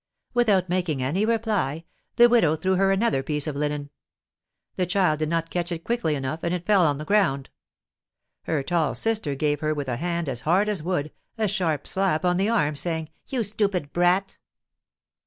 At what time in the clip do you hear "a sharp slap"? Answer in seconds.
11.37-12.25